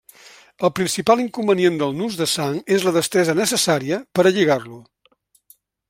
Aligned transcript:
El 0.67 0.71
principal 0.77 1.19
inconvenient 1.23 1.77
del 1.83 1.93
nus 1.99 2.17
de 2.21 2.27
sang 2.33 2.57
és 2.79 2.87
la 2.87 2.95
destresa 2.99 3.39
necessària 3.41 4.01
per 4.19 4.27
a 4.27 4.33
lligar-lo. 4.39 4.85